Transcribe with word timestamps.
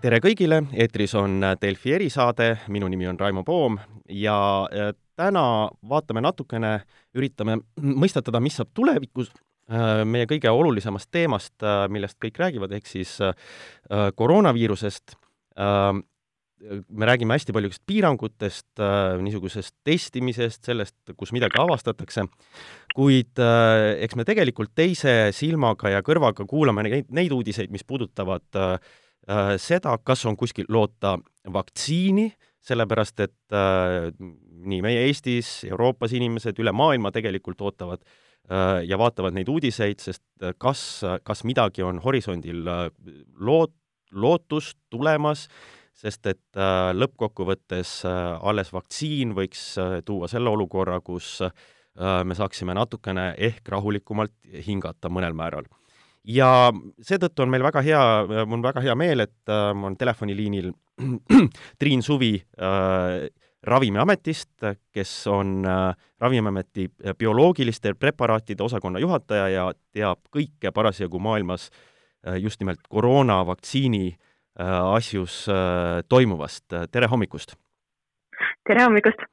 tere 0.00 0.20
kõigile, 0.22 0.62
eetris 0.72 1.12
on 1.18 1.42
Delfi 1.60 1.92
erisaade, 1.92 2.48
minu 2.72 2.88
nimi 2.88 3.08
on 3.10 3.18
Raimo 3.20 3.42
Poom 3.44 3.76
ja 4.08 4.36
äh, 4.64 4.92
täna 5.18 5.44
vaatame 5.88 6.22
natukene, 6.24 6.78
üritame 7.16 7.58
mõistatada, 7.76 8.40
mis 8.40 8.56
saab 8.56 8.70
tulevikus 8.76 9.28
äh, 9.32 10.02
meie 10.08 10.28
kõige 10.30 10.52
olulisemast 10.52 11.10
teemast, 11.12 11.54
äh, 11.60 11.84
millest 11.92 12.16
kõik 12.22 12.40
räägivad, 12.40 12.72
ehk 12.76 12.88
siis 12.88 13.18
koroonaviirusest. 13.90 15.16
me 16.88 17.06
räägime 17.06 17.34
hästi 17.34 17.52
palju 17.52 17.70
piirangutest, 17.86 18.80
niisugusest 19.20 19.74
testimisest, 19.84 20.64
sellest, 20.64 20.94
kus 21.16 21.32
midagi 21.32 21.58
avastatakse, 21.58 22.24
kuid 22.94 23.40
eks 23.40 24.16
me 24.16 24.24
tegelikult 24.24 24.72
teise 24.74 25.32
silmaga 25.32 25.90
ja 25.90 26.02
kõrvaga 26.06 26.46
kuulame 26.46 26.84
neid, 26.86 27.10
neid 27.10 27.32
uudiseid, 27.32 27.72
mis 27.72 27.84
puudutavad 27.84 28.46
Äh, 28.60 28.78
seda, 29.60 29.92
kas 30.02 30.24
on 30.26 30.36
kuskil 30.36 30.66
loota 30.72 31.18
vaktsiini, 31.52 32.30
sellepärast 32.64 33.22
et 33.24 33.56
äh, 33.56 34.10
nii 34.60 34.80
meie 34.84 35.06
Eestis, 35.08 35.62
Euroopas 35.68 36.12
inimesed 36.16 36.58
üle 36.60 36.72
maailma 36.76 37.12
tegelikult 37.14 37.62
ootavad 37.64 38.02
äh, 38.04 38.82
ja 38.88 38.98
vaatavad 39.00 39.36
neid 39.36 39.48
uudiseid, 39.48 40.02
sest 40.02 40.24
äh, 40.44 40.54
kas, 40.58 41.02
kas 41.24 41.44
midagi 41.48 41.84
on 41.86 42.02
horisondil 42.04 42.68
äh, 42.68 42.86
loot-, 43.40 43.76
lootust 44.12 44.78
tulemas, 44.92 45.46
sest 45.96 46.28
et 46.32 46.60
äh, 46.60 46.92
lõppkokkuvõttes 46.96 48.00
äh, 48.08 48.20
alles 48.52 48.72
vaktsiin 48.76 49.34
võiks 49.36 49.72
äh, 49.80 49.98
tuua 50.04 50.28
selle 50.32 50.52
olukorra, 50.52 51.00
kus 51.04 51.38
äh, 51.46 51.52
me 51.96 52.36
saaksime 52.36 52.76
natukene 52.76 53.32
ehk 53.40 53.68
rahulikumalt 53.72 54.36
hingata 54.66 55.10
mõnel 55.12 55.36
määral 55.36 55.68
ja 56.24 56.70
seetõttu 57.02 57.44
on 57.44 57.52
meil 57.52 57.64
väga 57.64 57.82
hea, 57.84 58.00
mul 58.44 58.58
on 58.58 58.64
väga 58.64 58.82
hea 58.84 58.94
meel, 58.98 59.26
et 59.26 59.52
äh, 59.52 59.70
on 59.72 59.96
telefoniliinil 59.96 60.72
Triin 61.80 62.02
Suvi 62.02 62.34
äh, 62.36 63.28
Ravimiametist, 63.66 64.64
kes 64.92 65.26
on 65.28 65.66
äh, 65.68 65.94
Ravimiameti 66.20 66.88
bioloogiliste 67.18 67.94
preparaatide 67.94 68.64
osakonna 68.64 69.00
juhataja 69.02 69.48
ja 69.52 69.66
teab 69.92 70.22
kõike 70.32 70.72
parasjagu 70.72 71.20
maailmas 71.20 71.68
äh, 72.26 72.38
just 72.40 72.60
nimelt 72.60 72.80
koroonavaktsiini 72.88 74.06
äh, 74.08 74.94
asjus 74.94 75.46
äh, 75.48 76.00
toimuvast. 76.08 76.64
tere 76.90 77.06
hommikust! 77.06 77.56
tere 78.68 78.84
hommikust! 78.84 79.28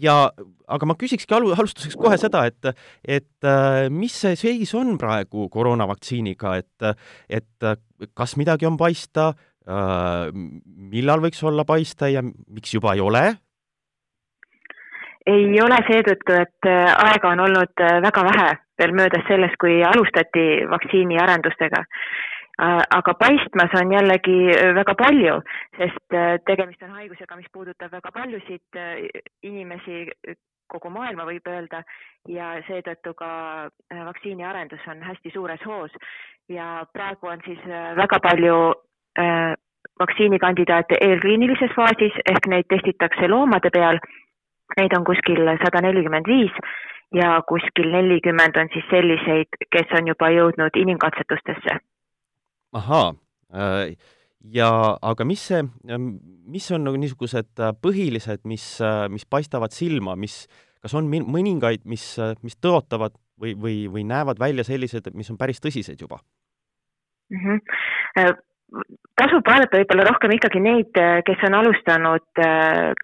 Ja 0.00 0.30
aga 0.66 0.88
ma 0.88 0.96
küsikski 0.98 1.36
alu-, 1.36 1.52
alustuseks 1.54 1.96
kohe 2.00 2.18
seda, 2.20 2.44
et, 2.50 2.70
et 3.06 3.46
äh, 3.46 3.86
mis 3.94 4.14
see 4.24 4.34
seis 4.38 4.74
on 4.74 4.96
praegu 5.00 5.48
koroonavaktsiiniga, 5.52 6.56
et, 6.58 7.06
et 7.28 7.68
kas 8.16 8.36
midagi 8.40 8.66
on 8.66 8.78
paista, 8.80 9.30
äh, 9.68 10.28
millal 10.34 11.22
võiks 11.24 11.42
olla 11.46 11.66
paista 11.68 12.10
ja 12.10 12.24
miks 12.24 12.74
juba 12.74 12.96
ei 12.96 13.04
ole? 13.04 13.24
ei 15.24 15.54
ole 15.62 15.78
seetõttu, 15.86 16.34
et 16.36 16.68
äh, 16.68 16.90
aega 17.06 17.30
on 17.32 17.40
olnud 17.46 17.86
väga 18.04 18.26
vähe 18.26 18.50
veel 18.76 18.92
möödas 18.92 19.22
sellest, 19.28 19.56
kui 19.62 19.78
alustati 19.86 20.66
vaktsiini 20.68 21.16
arendustega 21.22 21.84
Äh, 21.84 22.33
aga 22.58 23.14
paistmas 23.14 23.74
on 23.80 23.92
jällegi 23.92 24.50
äh, 24.54 24.74
väga 24.74 24.94
palju, 24.94 25.40
sest 25.78 26.14
äh, 26.14 26.38
tegemist 26.46 26.82
on 26.82 26.90
haigusega, 26.90 27.36
mis 27.36 27.50
puudutab 27.52 27.92
väga 27.92 28.12
paljusid 28.14 28.78
inimesi, 29.42 30.06
kogu 30.70 30.90
maailma 30.90 31.26
võib 31.26 31.46
öelda, 31.50 31.82
ja 32.28 32.54
seetõttu 32.68 33.14
ka 33.14 33.68
vaktsiini 33.90 34.44
arendus 34.44 34.86
on 34.88 35.02
hästi 35.02 35.30
suures 35.34 35.60
hoos. 35.66 35.90
ja 36.48 36.84
praegu 36.92 37.26
on 37.26 37.40
siis 37.44 37.60
väga 37.96 38.18
palju 38.20 38.74
vaktsiinikandidaate 40.00 40.98
eelkliinilises 41.00 41.72
faasis 41.76 42.18
ehk 42.32 42.46
neid 42.46 42.68
testitakse 42.68 43.28
loomade 43.28 43.70
peal. 43.70 43.98
Neid 44.76 44.92
on 44.96 45.04
kuskil 45.04 45.40
sada 45.62 45.80
nelikümmend 45.80 46.28
viis 46.28 46.52
ja 47.14 47.40
kuskil 47.48 47.90
nelikümmend 47.92 48.56
on 48.56 48.68
siis 48.72 48.84
selliseid, 48.90 49.48
kes 49.70 49.96
on 49.98 50.08
juba 50.12 50.30
jõudnud 50.34 50.76
inimkatsetustesse 50.76 51.80
ahaa, 52.78 53.14
äh, 53.54 53.94
ja 54.54 54.68
aga 55.02 55.26
mis 55.28 55.42
see, 55.48 55.62
mis 56.54 56.70
on 56.74 56.86
nagu 56.86 57.00
niisugused 57.00 57.62
äh, 57.62 57.74
põhilised, 57.82 58.44
mis, 58.50 58.66
äh, 58.84 59.06
mis 59.12 59.26
paistavad 59.26 59.74
silma, 59.74 60.16
mis, 60.20 60.44
kas 60.84 60.96
on 60.98 61.08
mõningaid, 61.10 61.84
mis, 61.88 62.06
mis 62.44 62.58
tõotavad 62.60 63.16
või, 63.40 63.54
või, 63.58 63.76
või 63.90 64.06
näevad 64.08 64.42
välja 64.42 64.66
sellised, 64.66 65.12
mis 65.16 65.30
on 65.32 65.40
päris 65.40 65.62
tõsised 65.64 66.00
juba 66.00 66.20
mm? 67.32 67.40
-hmm. 67.40 68.42
tasub 69.16 69.48
vaadata 69.48 69.80
võib-olla 69.80 70.04
rohkem 70.10 70.36
ikkagi 70.36 70.60
neid, 70.60 71.00
kes 71.26 71.46
on 71.48 71.56
alustanud 71.56 72.42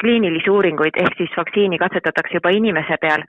kliinilisi 0.02 0.52
uuringuid, 0.52 1.00
ehk 1.00 1.16
siis 1.18 1.34
vaktsiini 1.36 1.80
katsetatakse 1.80 2.38
juba 2.38 2.52
inimese 2.54 3.00
peal 3.00 3.24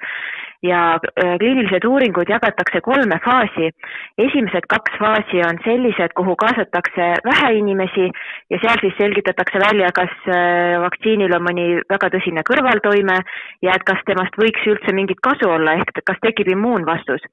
ja 0.63 0.81
äh, 0.93 1.37
kliinilised 1.39 1.85
uuringud 1.85 2.29
jagatakse 2.29 2.81
kolme 2.81 3.17
faasi. 3.25 3.71
esimesed 4.17 4.67
kaks 4.69 4.97
faasi 4.99 5.41
on 5.47 5.57
sellised, 5.65 6.13
kuhu 6.15 6.35
kaasatakse 6.35 7.07
vähe 7.25 7.53
inimesi 7.57 8.05
ja 8.49 8.59
seal 8.61 8.77
siis 8.81 8.93
selgitatakse 8.97 9.59
välja, 9.59 9.89
kas 9.95 10.13
äh, 10.27 10.77
vaktsiinil 10.85 11.33
on 11.37 11.45
mõni 11.47 11.67
väga 11.93 12.11
tõsine 12.15 12.45
kõrvaltoime 12.49 13.17
ja 13.65 13.75
et 13.75 13.85
kas 13.89 14.03
temast 14.05 14.37
võiks 14.43 14.67
üldse 14.73 14.93
mingit 14.93 15.21
kasu 15.21 15.49
olla, 15.49 15.73
ehk 15.81 16.03
kas 16.05 16.21
tekib 16.21 16.53
immuunvastus. 16.53 17.25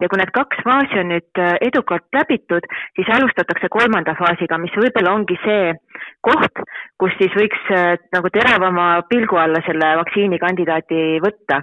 ja 0.00 0.08
kui 0.08 0.18
need 0.18 0.34
kaks 0.34 0.64
faasi 0.66 0.98
on 1.04 1.12
nüüd 1.14 1.42
äh, 1.42 1.54
edukalt 1.60 2.06
läbitud, 2.18 2.66
siis 2.96 3.08
alustatakse 3.14 3.70
kolmanda 3.70 4.16
faasiga, 4.18 4.58
mis 4.58 4.74
võib-olla 4.76 5.14
ongi 5.14 5.38
see 5.46 5.74
koht, 6.20 6.64
kus 6.98 7.14
siis 7.18 7.32
võiks 7.38 7.70
nagu 8.14 8.30
teravama 8.32 9.02
pilgu 9.08 9.38
alla 9.38 9.62
selle 9.66 9.94
vaktsiinikandidaati 10.02 11.20
võtta. 11.22 11.62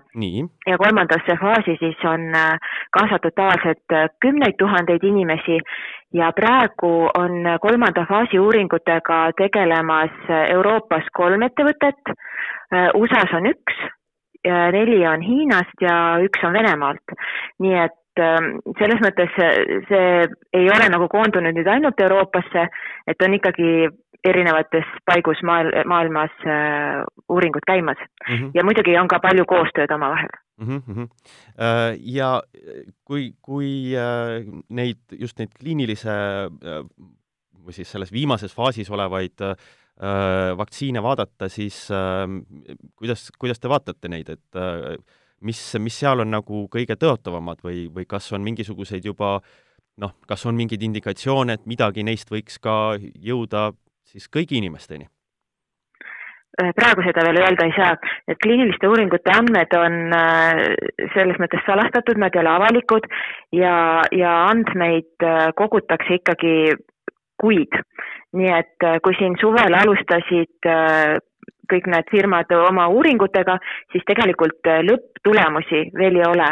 ja 0.67 0.77
kolmanda 0.77 1.09
kolmandasse 1.09 1.37
faasi 1.41 1.77
siis 1.79 2.05
on 2.05 2.35
äh, 2.35 2.57
kaasatud 2.91 3.31
tavaliselt 3.35 3.93
äh, 3.93 4.09
kümneid 4.21 4.57
tuhandeid 4.57 5.03
inimesi 5.03 5.59
ja 6.13 6.31
praegu 6.31 7.09
on 7.17 7.45
kolmanda 7.61 8.05
faasi 8.09 8.39
uuringutega 8.39 9.31
tegelemas 9.37 10.11
Euroopas 10.49 11.05
kolm 11.13 11.41
ettevõtet, 11.41 12.13
äh, 12.73 12.89
USA-s 12.95 13.33
on 13.33 13.49
üks, 13.49 13.79
neli 14.71 15.01
on 15.07 15.21
Hiinast 15.21 15.81
ja 15.81 16.17
üks 16.23 16.43
on 16.47 16.53
Venemaalt. 16.53 17.15
nii 17.59 17.73
et 17.75 18.21
ähm, 18.23 18.53
selles 18.79 19.01
mõttes 19.03 19.33
see 19.35 20.27
ei 20.53 20.69
ole 20.71 20.87
nagu 20.89 21.09
koondunud 21.11 21.57
nüüd 21.57 21.67
ainult 21.67 21.99
Euroopasse, 21.99 22.69
et 23.07 23.25
on 23.25 23.35
ikkagi 23.35 23.89
erinevates 24.27 24.87
paigus 25.07 25.41
maal, 25.47 25.71
maailmas 25.87 26.33
äh, 26.45 27.03
uuringud 27.29 27.65
käimas 27.67 27.97
mm. 27.99 28.35
-hmm. 28.35 28.51
ja 28.53 28.63
muidugi 28.63 28.97
on 28.99 29.07
ka 29.07 29.19
palju 29.19 29.45
koostööd 29.45 29.91
omavahel 29.91 30.31
mm. 30.57 30.81
-hmm. 30.87 31.07
Ja 31.99 32.41
kui, 33.05 33.33
kui 33.41 33.95
äh, 33.95 34.43
neid, 34.69 34.99
just 35.19 35.39
neid 35.39 35.53
kliinilise 35.59 36.15
või 37.65 37.73
siis 37.73 37.91
selles 37.91 38.11
viimases 38.11 38.55
faasis 38.55 38.89
olevaid 38.89 39.39
vaktsiine 40.57 41.03
vaadata, 41.03 41.49
siis 41.49 41.89
kuidas, 42.95 43.31
kuidas 43.39 43.59
te 43.59 43.69
vaatate 43.69 44.07
neid, 44.07 44.29
et 44.29 44.59
mis, 45.41 45.75
mis 45.79 45.99
seal 45.99 46.23
on 46.23 46.31
nagu 46.31 46.67
kõige 46.71 46.95
tõotavamad 46.95 47.59
või, 47.63 47.89
või 47.91 48.05
kas 48.07 48.31
on 48.31 48.43
mingisuguseid 48.47 49.05
juba 49.05 49.41
noh, 49.99 50.15
kas 50.27 50.45
on 50.47 50.57
mingeid 50.57 50.83
indikatsioone, 50.85 51.57
et 51.59 51.69
midagi 51.69 52.03
neist 52.07 52.31
võiks 52.31 52.59
ka 52.63 52.95
jõuda 52.99 53.69
siis 54.09 54.29
kõigi 54.33 54.57
inimesteni? 54.59 55.07
Äh, 56.59 56.71
praegu 56.75 57.03
seda 57.05 57.23
veel 57.27 57.39
öelda 57.39 57.67
ei 57.67 57.73
saa, 57.75 57.93
et 58.27 58.39
kliiniliste 58.43 58.89
uuringute 58.89 59.31
andmed 59.31 59.75
on 59.77 60.15
äh, 60.17 60.61
selles 61.13 61.37
mõttes 61.39 61.63
salastatud, 61.67 62.19
nad 62.19 62.35
ei 62.35 62.41
ole 62.41 62.51
avalikud 62.51 63.05
ja, 63.55 63.75
ja 64.11 64.33
andmeid 64.49 65.23
äh, 65.23 65.51
kogutakse 65.59 66.19
ikkagi 66.19 66.55
kuid. 67.39 67.79
nii 68.35 68.49
et 68.53 68.83
kui 69.01 69.15
siin 69.17 69.33
suvel 69.41 69.73
alustasid 69.73 70.67
kõik 71.71 71.89
need 71.91 72.09
firmad 72.11 72.51
oma 72.57 72.87
uuringutega, 72.93 73.59
siis 73.91 74.05
tegelikult 74.09 74.71
lõpptulemusi 74.89 75.89
veel 75.97 76.21
ei 76.21 76.27
ole 76.27 76.49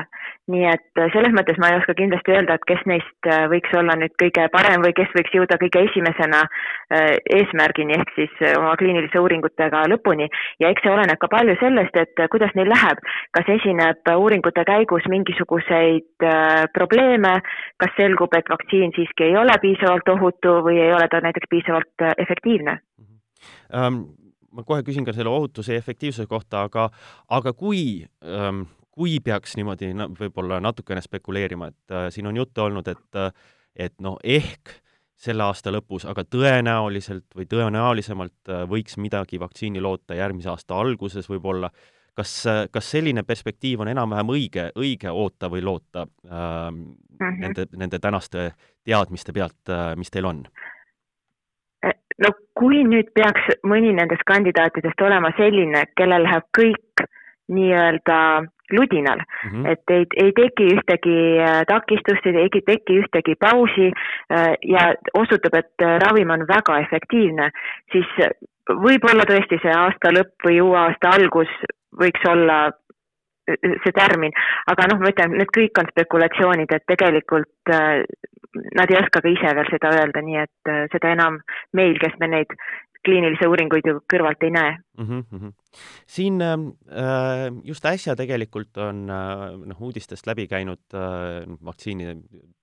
nii 0.51 0.63
et 0.69 0.99
äh, 0.99 1.09
selles 1.11 1.33
mõttes 1.35 1.57
ma 1.59 1.71
ei 1.71 1.77
oska 1.81 1.93
kindlasti 1.97 2.31
öelda, 2.31 2.55
et 2.55 2.65
kes 2.69 2.83
neist 2.87 3.27
äh, 3.27 3.45
võiks 3.51 3.73
olla 3.75 3.97
nüüd 3.99 4.13
kõige 4.21 4.45
parem 4.53 4.83
või 4.85 4.93
kes 4.95 5.11
võiks 5.15 5.33
jõuda 5.35 5.57
kõige 5.59 5.83
esimesena 5.89 6.43
äh, 6.47 7.17
eesmärgini 7.39 7.97
ehk 7.97 8.13
siis 8.15 8.37
oma 8.53 8.75
kliinilise 8.79 9.19
uuringutega 9.19 9.83
lõpuni 9.91 10.29
ja 10.63 10.71
eks 10.71 10.85
see 10.85 10.93
oleneb 10.93 11.19
ka 11.19 11.29
palju 11.31 11.57
sellest, 11.59 11.99
et 11.99 12.23
kuidas 12.31 12.55
neil 12.55 12.71
läheb, 12.71 13.01
kas 13.35 13.51
esineb 13.57 14.11
uuringute 14.15 14.63
käigus 14.67 15.07
mingisuguseid 15.11 16.27
probleeme, 16.73 17.33
kas 17.81 17.91
selgub, 17.99 18.33
et 18.37 18.47
vaktsiin 18.49 18.95
siiski 18.95 19.27
ei 19.27 19.35
ole 19.39 19.55
piisavalt 19.61 20.07
ohutu 20.15 20.61
või 20.65 20.79
ei 20.79 20.93
ole 20.95 21.09
ta 21.11 21.19
näiteks 21.23 21.51
piisavalt 21.51 22.07
efektiivne 22.17 22.79
mm? 22.79 23.03
-hmm. 23.03 23.87
Um 23.87 24.26
ma 24.57 24.65
kohe 24.65 24.83
küsin 24.87 25.05
ka 25.05 25.13
selle 25.13 25.29
ohutuse 25.33 25.75
ja 25.75 25.83
efektiivsuse 25.83 26.27
kohta, 26.29 26.65
aga, 26.67 26.89
aga 27.29 27.53
kui 27.53 28.07
ähm, 28.25 28.65
kui 28.97 29.19
peaks 29.21 29.53
niimoodi 29.59 29.91
na, 29.93 30.07
võib-olla 30.09 30.57
natukene 30.63 31.03
spekuleerima, 31.05 31.69
et 31.69 31.93
äh, 31.93 32.09
siin 32.13 32.27
on 32.27 32.39
juttu 32.41 32.65
olnud, 32.65 32.89
et 32.89 33.21
äh, 33.21 33.31
et 33.77 33.93
noh, 34.01 34.17
ehk 34.23 34.79
selle 35.17 35.45
aasta 35.45 35.71
lõpus, 35.73 36.05
aga 36.09 36.23
tõenäoliselt 36.25 37.33
või 37.37 37.45
tõenäolisemalt 37.49 38.51
võiks 38.69 38.97
midagi 39.01 39.39
vaktsiini 39.41 39.81
loota 39.81 40.17
järgmise 40.17 40.49
aasta 40.49 40.77
alguses 40.77 41.29
võib-olla 41.29 41.71
kas, 42.17 42.33
kas 42.73 42.91
selline 42.91 43.23
perspektiiv 43.25 43.81
on 43.85 43.91
enam-vähem 43.93 44.33
õige, 44.33 44.67
õige 44.77 45.13
oota 45.13 45.49
või 45.53 45.63
loota 45.65 46.05
äh, 46.05 46.71
mm 46.71 46.85
-hmm. 47.19 47.39
nende, 47.43 47.67
nende 47.75 47.99
tänaste 47.99 48.51
teadmiste 48.85 49.33
pealt 49.33 49.69
äh,, 49.69 49.95
mis 49.95 50.11
teil 50.11 50.25
on? 50.25 50.43
No 52.23 52.33
kui 52.57 52.81
nüüd 52.83 53.11
peaks 53.13 53.59
mõni 53.67 53.93
nendest 53.93 54.25
kandidaatidest 54.25 55.01
olema 55.05 55.29
selline, 55.37 55.85
kellel 55.97 56.25
läheb 56.25 56.47
kõik 56.57 57.03
nii-öelda 57.53 58.19
ludinal 58.71 59.19
mm, 59.19 59.49
-hmm. 59.49 59.71
et 59.71 59.83
ei, 59.89 60.05
ei 60.23 60.31
teki 60.31 60.65
ühtegi 60.75 61.19
äh, 61.39 61.61
takistust, 61.67 62.25
ei 62.25 62.49
teki 62.65 62.99
ühtegi 63.01 63.35
pausi 63.39 63.91
äh, 63.91 64.53
ja 64.61 64.93
osutub, 65.13 65.53
et 65.53 65.71
äh, 65.81 65.99
ravim 66.03 66.29
on 66.29 66.47
väga 66.47 66.79
efektiivne, 66.79 67.49
siis 67.91 68.09
võib-olla 68.67 69.23
tõesti 69.29 69.61
see 69.61 69.71
aasta 69.71 70.11
lõpp 70.11 70.49
või 70.49 70.59
uue 70.61 70.77
aasta 70.77 71.13
algus 71.15 71.53
võiks 72.01 72.29
olla 72.29 72.71
see 73.47 73.93
tärmin, 73.95 74.33
aga 74.67 74.89
noh, 74.91 74.99
ma 74.99 75.13
ütlen, 75.13 75.37
need 75.39 75.51
kõik 75.57 75.79
on 75.79 75.87
spekulatsioonid, 75.93 76.71
et 76.75 76.83
tegelikult 76.91 77.71
nad 78.75 78.91
ei 78.91 78.99
oska 78.99 79.21
ka 79.21 79.29
ise 79.29 79.53
veel 79.55 79.71
seda 79.71 79.93
öelda, 79.99 80.21
nii 80.25 80.41
et 80.43 80.71
äh, 80.71 80.83
seda 80.93 81.13
enam 81.15 81.41
meil, 81.73 81.97
kes 82.01 82.15
me 82.19 82.31
neid 82.31 82.53
kliinilisi 83.07 83.47
uuringuid 83.47 83.87
ju 83.87 83.99
kõrvalt 84.11 84.43
ei 84.45 84.51
näe 84.53 84.73
mm. 84.99 85.23
-hmm. 85.23 85.53
siin 86.05 86.41
äh, 86.41 86.57
just 87.63 87.85
äsja 87.85 88.15
tegelikult 88.15 88.77
on 88.77 89.07
äh, 89.09 89.47
noh, 89.71 89.81
uudistest 89.81 90.27
läbi 90.27 90.47
käinud 90.47 90.83
äh, 90.93 91.45
vaktsiini, 91.65 92.15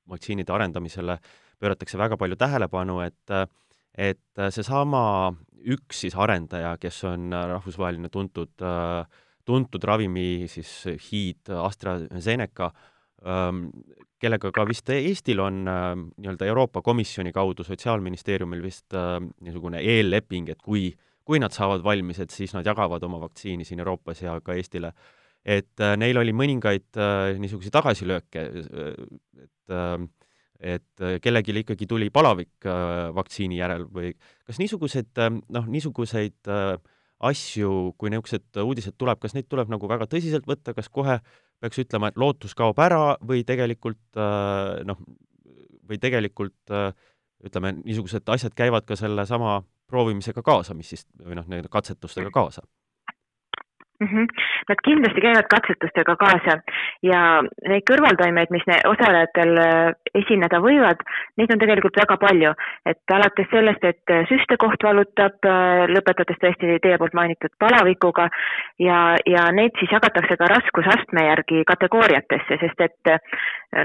vaktsiinide 0.08 0.52
arendamisele 0.52 1.19
pööratakse 1.60 1.98
väga 1.98 2.16
palju 2.20 2.36
tähelepanu, 2.36 3.00
et 3.00 3.31
äh, 3.31 3.46
et 3.94 4.40
seesama 4.50 5.32
üks 5.64 6.00
siis 6.02 6.16
arendaja, 6.19 6.72
kes 6.82 7.04
on 7.06 7.31
rahvusvaheline 7.31 8.08
tuntud, 8.10 8.50
tuntud 9.46 9.84
ravimi 9.86 10.48
siis 10.50 10.72
hiid 11.06 11.46
AstraZeneca, 11.54 12.72
kellega 14.25 14.50
ka 14.55 14.65
vist 14.69 14.91
Eestil 14.91 15.43
on 15.44 15.62
nii-öelda 15.65 16.49
Euroopa 16.49 16.82
Komisjoni 16.82 17.32
kaudu, 17.35 17.67
Sotsiaalministeeriumil 17.67 18.65
vist 18.65 18.97
niisugune 18.97 19.82
eelleping, 19.85 20.50
et 20.55 20.62
kui, 20.65 20.88
kui 21.25 21.43
nad 21.43 21.53
saavad 21.55 21.85
valmis, 21.85 22.23
et 22.25 22.32
siis 22.32 22.56
nad 22.56 22.67
jagavad 22.67 23.05
oma 23.05 23.21
vaktsiini 23.23 23.69
siin 23.69 23.85
Euroopas 23.85 24.25
ja 24.25 24.41
ka 24.44 24.56
Eestile. 24.56 24.94
et 25.44 25.81
neil 26.00 26.17
oli 26.17 26.32
mõningaid 26.32 26.97
niisuguseid 27.37 27.73
tagasilööke, 27.75 28.44
et 29.44 29.75
et 30.65 31.03
äh, 31.05 31.19
kellelgi 31.23 31.55
ikkagi 31.61 31.87
tuli 31.87 32.11
palavik 32.11 32.67
äh, 32.67 33.12
vaktsiini 33.15 33.59
järel 33.59 33.87
või 33.93 34.15
kas 34.49 34.61
niisugused 34.62 35.20
äh, 35.20 35.31
noh, 35.31 35.67
niisuguseid 35.69 36.49
asju, 37.25 37.94
kui 37.99 38.12
niisugused 38.12 38.61
uudised 38.65 38.97
tuleb, 38.99 39.20
kas 39.23 39.37
neid 39.37 39.49
tuleb 39.50 39.70
nagu 39.73 39.88
väga 39.88 40.09
tõsiselt 40.11 40.49
võtta, 40.49 40.75
kas 40.77 40.88
kohe 40.93 41.20
peaks 41.64 41.81
ütlema, 41.81 42.12
et 42.12 42.20
lootus 42.20 42.55
kaob 42.56 42.78
ära 42.84 43.16
või 43.25 43.43
tegelikult 43.49 44.20
noh, 44.84 45.00
või 45.88 45.99
tegelikult 46.00 46.76
ütleme, 47.44 47.75
niisugused 47.81 48.28
asjad 48.32 48.55
käivad 48.56 48.87
ka 48.88 48.96
sellesama 48.96 49.58
proovimisega 49.90 50.44
kaasa, 50.44 50.76
mis 50.76 50.93
siis, 50.94 51.06
või 51.20 51.37
noh, 51.40 51.49
nende 51.49 51.72
katsetustega 51.72 52.32
kaasa 52.34 52.64
mm. 54.00 54.06
-hmm. 54.06 54.26
Nad 54.69 54.79
kindlasti 54.85 55.20
käivad 55.20 55.46
katsetustega 55.55 56.17
kaasa 56.17 56.55
ja 57.02 57.20
neid 57.69 57.85
kõrvaltoimeid, 57.91 58.50
mis 58.50 58.67
osalejatel 58.93 59.58
äh, 59.58 59.93
esineda 60.14 60.61
võivad, 60.67 61.02
neid 61.37 61.52
on 61.52 61.58
tegelikult 61.58 61.96
väga 62.02 62.17
palju. 62.17 62.52
et 62.87 63.12
alates 63.12 63.49
sellest, 63.50 63.85
et 63.85 64.11
äh, 64.11 64.26
süstekoht 64.29 64.82
valutab, 64.82 65.37
äh, 65.46 65.85
lõpetades 65.94 66.38
tõesti 66.43 66.79
teie 66.82 66.99
poolt 66.99 67.14
mainitud 67.14 67.52
palavikuga 67.58 68.29
ja, 68.79 69.17
ja 69.26 69.50
need 69.52 69.73
siis 69.79 69.93
jagatakse 69.93 70.37
ka 70.37 70.46
raskusastme 70.46 71.26
järgi 71.26 71.64
kategooriatesse, 71.64 72.58
sest 72.61 72.81
et 72.81 73.14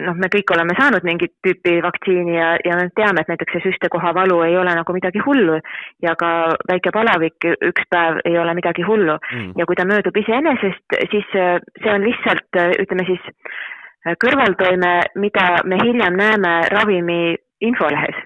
noh, 0.05 0.15
me 0.15 0.27
kõik 0.35 0.51
oleme 0.53 0.75
saanud 0.77 1.03
mingit 1.03 1.33
tüüpi 1.47 1.79
vaktsiini 1.83 2.35
ja, 2.37 2.49
ja 2.65 2.75
me 2.75 2.89
teame, 2.95 3.21
et 3.21 3.31
näiteks 3.31 3.53
see 3.53 3.65
süstekoha 3.69 4.13
valu 4.13 4.41
ei 4.45 4.57
ole 4.57 4.75
nagu 4.75 4.93
midagi 4.93 5.19
hullu 5.25 5.59
ja 6.01 6.15
ka 6.15 6.55
väike 6.71 6.91
palavik 6.91 7.49
üks 7.71 7.87
päev 7.89 8.19
ei 8.25 8.37
ole 8.37 8.53
midagi 8.53 8.85
hullu 8.87 9.17
mm. 9.17 9.53
ja 9.57 9.65
kui 9.65 9.75
ta 9.75 9.85
möödub 9.85 9.98
möödub 9.99 10.17
iseenesest, 10.23 10.97
siis 11.11 11.27
äh, 11.35 11.59
see 11.83 11.93
on 11.93 12.05
lihtsalt 12.07 12.57
äh, 12.57 12.73
ütleme 12.79 13.05
siis 13.07 13.21
äh, 13.29 14.15
kõrvaltoime, 14.23 14.93
mida 15.19 15.47
me 15.65 15.79
hiljem 15.83 16.17
näeme 16.19 16.59
ravimi 16.71 17.35
infolehes. 17.61 18.25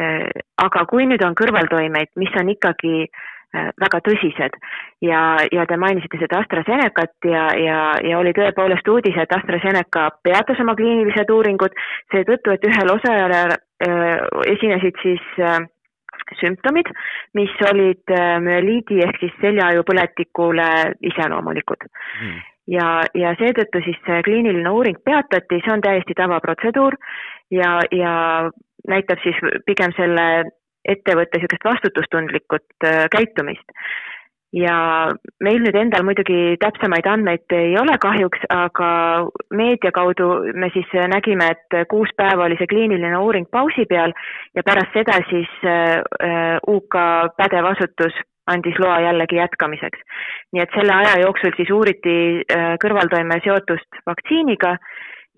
aga 0.00 0.84
kui 0.88 1.04
nüüd 1.04 1.20
on 1.26 1.34
kõrvaltoimeid, 1.36 2.08
mis 2.16 2.30
on 2.40 2.48
ikkagi 2.48 3.08
väga 3.52 3.98
tõsised 4.06 4.54
ja, 5.04 5.18
ja 5.52 5.66
te 5.68 5.76
mainisite 5.76 6.20
seda 6.22 6.38
AstraZenecat 6.40 7.26
ja, 7.26 7.42
ja, 7.58 7.80
ja 8.08 8.20
oli 8.22 8.32
tõepoolest 8.32 8.88
uudis, 8.88 9.18
et 9.20 9.34
AstraZeneca 9.36 10.06
peatas 10.24 10.62
oma 10.62 10.76
kliinilised 10.78 11.34
uuringud 11.34 11.74
seetõttu, 12.14 12.54
et 12.54 12.64
ühel 12.70 12.94
osajal 12.94 13.34
esinesid 14.54 15.02
siis 15.02 15.26
äh, 15.42 15.58
sümptomid, 16.40 16.90
mis 17.38 17.52
olid 17.70 18.14
äh, 18.14 18.36
müeliidi 18.44 19.02
ehk 19.06 19.20
siis 19.22 19.34
seljaajupõletikule 19.42 20.68
iseloomulikud 21.12 21.86
mm. 21.88 22.38
ja, 22.76 22.88
ja 23.14 23.34
seetõttu 23.40 23.82
siis 23.86 23.98
see 24.06 24.22
kliiniline 24.26 24.70
uuring 24.70 25.00
peatati, 25.04 25.62
see 25.64 25.74
on 25.74 25.84
täiesti 25.84 26.16
tavaprotseduur 26.18 26.96
ja, 27.54 27.78
ja 27.90 28.14
näitab 28.88 29.22
siis 29.24 29.38
pigem 29.66 29.94
selle 29.98 30.26
ettevõtte 30.88 31.38
niisugust 31.38 31.66
vastutustundlikut 31.66 32.86
äh, 32.88 33.04
käitumist 33.12 33.76
ja 34.56 34.76
meil 35.44 35.60
nüüd 35.62 35.76
endal 35.78 36.02
muidugi 36.06 36.56
täpsemaid 36.62 37.06
andmeid 37.06 37.54
ei 37.54 37.76
ole 37.78 37.94
kahjuks, 38.02 38.42
aga 38.50 38.88
meedia 39.54 39.92
kaudu 39.94 40.30
me 40.58 40.70
siis 40.74 40.90
nägime, 41.12 41.52
et 41.54 41.78
kuus 41.90 42.10
päeva 42.18 42.48
oli 42.48 42.58
see 42.58 42.70
kliiniline 42.70 43.18
uuring 43.18 43.46
pausi 43.50 43.86
peal 43.90 44.14
ja 44.58 44.66
pärast 44.66 44.96
seda 44.96 45.20
siis 45.30 45.52
äh, 45.62 46.58
UK 46.66 46.98
pädev 47.38 47.70
asutus 47.70 48.18
andis 48.50 48.78
loa 48.82 48.98
jällegi 49.04 49.38
jätkamiseks. 49.38 50.02
nii 50.52 50.62
et 50.62 50.74
selle 50.74 50.94
aja 50.94 51.20
jooksul 51.22 51.54
siis 51.56 51.70
uuriti 51.70 52.16
äh, 52.42 52.74
kõrvaltoime 52.82 53.38
seotust 53.44 54.02
vaktsiiniga 54.06 54.76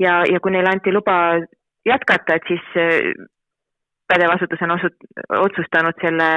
ja, 0.00 0.22
ja 0.24 0.40
kui 0.40 0.56
neile 0.56 0.72
anti 0.72 0.92
luba 0.92 1.36
jätkata, 1.84 2.40
et 2.40 2.48
siis 2.48 2.64
äh, 2.80 3.12
pädev 4.08 4.32
asutus 4.32 4.64
on 4.64 4.76
osut-, 4.78 5.08
otsustanud 5.44 6.00
selle 6.00 6.28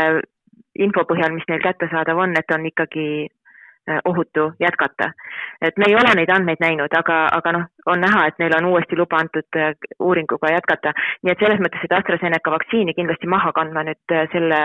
info 0.80 1.06
põhjal, 1.08 1.34
mis 1.36 1.48
neil 1.50 1.64
kättesaadav 1.64 2.20
on, 2.20 2.36
et 2.40 2.52
on 2.52 2.66
ikkagi 2.68 3.08
äh, 3.26 4.00
ohutu 4.06 4.50
jätkata. 4.60 5.12
et 5.62 5.78
me 5.78 5.86
ei 5.88 5.96
ole 5.96 6.14
neid 6.16 6.30
andmeid 6.30 6.60
näinud, 6.60 6.94
aga, 7.00 7.18
aga 7.38 7.54
noh, 7.56 7.66
on 7.92 8.02
näha, 8.02 8.26
et 8.28 8.40
neil 8.40 8.56
on 8.58 8.68
uuesti 8.72 8.98
luba 9.00 9.22
antud 9.24 9.60
äh, 9.60 9.72
uuringuga 10.00 10.52
jätkata. 10.56 10.94
nii 11.24 11.34
et 11.34 11.44
selles 11.44 11.64
mõttes 11.64 11.86
seda 11.86 12.02
AstraZeneca 12.02 12.54
vaktsiini 12.56 12.96
kindlasti 12.98 13.32
maha 13.32 13.54
kandma 13.56 13.86
nüüd 13.88 14.16
äh, 14.18 14.28
selle 14.34 14.62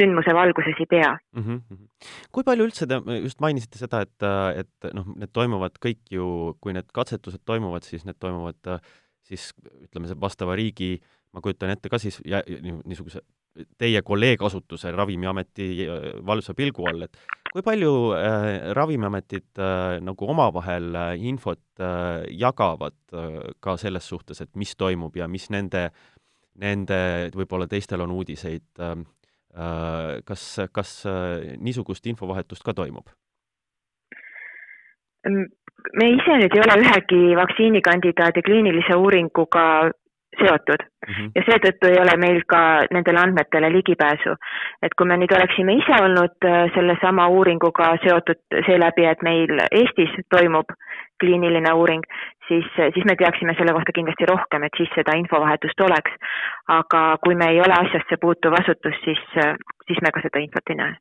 sündmuse 0.00 0.34
valguses 0.36 0.80
ei 0.80 0.88
pea 0.94 1.12
mm. 1.12 1.44
-hmm. 1.44 1.84
kui 2.32 2.46
palju 2.46 2.70
üldse 2.70 2.88
te 2.88 3.00
just 3.20 3.40
mainisite 3.40 3.78
seda, 3.78 4.02
et, 4.06 4.28
et 4.64 4.92
noh, 4.94 5.12
need 5.16 5.32
toimuvad 5.32 5.76
kõik 5.86 6.02
ju, 6.10 6.56
kui 6.60 6.72
need 6.76 6.88
katsetused 6.94 7.44
toimuvad, 7.44 7.84
siis 7.84 8.06
need 8.08 8.18
toimuvad 8.20 8.80
siis 9.30 9.50
ütleme, 9.84 10.08
see 10.08 10.20
vastava 10.20 10.56
riigi 10.58 10.96
ma 11.34 11.42
kujutan 11.44 11.70
ette 11.74 11.90
ka 11.90 11.98
siis 12.02 12.18
ja, 12.26 12.42
niisuguse 12.84 13.22
teie 13.78 14.02
kolleegasutuse 14.06 14.92
Ravimiameti 14.94 15.68
äh, 15.84 16.08
valvsa 16.26 16.54
pilgu 16.54 16.86
all, 16.88 17.06
et 17.06 17.16
kui 17.52 17.64
palju 17.66 17.92
äh, 18.14 18.72
Ravimiametid 18.76 19.58
äh, 19.58 19.98
nagu 20.04 20.28
omavahel 20.30 20.94
äh, 20.94 21.14
infot 21.28 21.62
äh, 21.82 22.26
jagavad 22.30 22.96
äh, 23.12 23.40
ka 23.60 23.76
selles 23.80 24.08
suhtes, 24.08 24.40
et 24.40 24.52
mis 24.56 24.76
toimub 24.78 25.16
ja 25.16 25.28
mis 25.28 25.48
nende, 25.50 25.88
nende 26.60 27.30
võib-olla 27.34 27.66
teistel 27.70 28.04
on 28.06 28.14
uudiseid 28.14 28.66
äh,, 28.78 28.94
äh, 29.54 30.20
kas, 30.26 30.46
kas 30.72 31.00
äh, 31.10 31.56
niisugust 31.58 32.06
infovahetust 32.06 32.66
ka 32.66 32.76
toimub? 32.76 33.10
me 35.20 36.06
ise 36.14 36.36
nüüd 36.40 36.54
ei 36.56 36.62
ole 36.64 36.76
ühegi 36.80 37.34
vaktsiinikandidaadi 37.36 38.42
kliinilise 38.46 38.96
uuringuga 38.96 39.64
seotud 40.42 40.82
mm 40.82 41.14
-hmm. 41.14 41.30
ja 41.34 41.42
seetõttu 41.48 41.90
ei 41.90 42.00
ole 42.04 42.16
meil 42.24 42.40
ka 42.46 42.60
nendele 42.90 43.20
andmetele 43.20 43.72
ligipääsu. 43.72 44.36
et 44.82 44.94
kui 44.96 45.06
me 45.06 45.16
nüüd 45.16 45.36
oleksime 45.36 45.74
ise 45.80 46.02
olnud 46.04 46.36
äh, 46.44 46.74
sellesama 46.74 47.28
uuringuga 47.28 47.96
seotud 48.04 48.42
seeläbi, 48.66 49.06
et 49.06 49.22
meil 49.22 49.52
Eestis 49.70 50.12
toimub 50.34 50.68
kliiniline 51.20 51.72
uuring, 51.72 52.04
siis, 52.48 52.66
siis 52.94 53.04
me 53.04 53.16
teaksime 53.16 53.54
selle 53.58 53.72
kohta 53.76 53.92
kindlasti 53.92 54.26
rohkem, 54.32 54.62
et 54.62 54.76
siis 54.76 54.90
seda 54.94 55.16
infovahetust 55.22 55.80
oleks. 55.80 56.12
aga 56.68 57.18
kui 57.24 57.34
me 57.34 57.46
ei 57.52 57.60
ole 57.60 57.74
asjasse 57.82 58.16
puutuv 58.20 58.54
asutus, 58.60 58.96
siis, 59.04 59.22
siis 59.86 60.02
me 60.02 60.12
ka 60.14 60.22
seda 60.26 60.38
infot 60.38 60.70
ei 60.70 60.76
näe. 60.82 60.94